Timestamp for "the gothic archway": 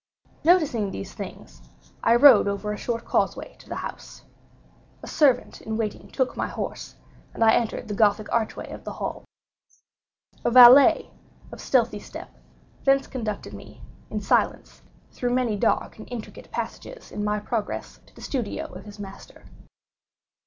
7.87-8.71